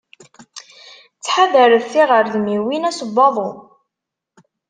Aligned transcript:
Ttḥadaret 1.17 1.85
tiɣurdmiwin 1.91 2.87
ass 2.89 2.99
n 3.07 3.09
waḍu. 3.15 3.49